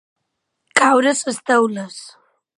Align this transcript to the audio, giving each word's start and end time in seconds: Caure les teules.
Caure 0.81 1.13
les 1.27 1.39
teules. 1.51 2.03